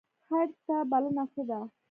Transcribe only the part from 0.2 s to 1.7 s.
خیر ته بلنه څه ده؟